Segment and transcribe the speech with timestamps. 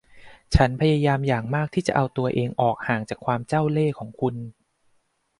[0.55, 4.35] ฉันพยายามอย่างมากที่จะเอาตัวเองออกห่างจากความเจ้าเล่ห์ของคุณ